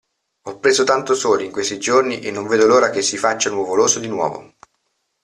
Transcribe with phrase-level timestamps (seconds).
[0.47, 3.99] Ho preso tanto sole in questi giorni e non vedo l'ora che si faccia nuvoloso
[3.99, 4.55] di nuovo!